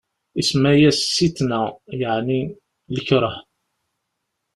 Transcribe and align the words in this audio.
Isemma-yas 0.41 0.99
Sitna, 1.15 1.61
yeɛni 1.99 2.41
lkeṛh. 2.95 3.33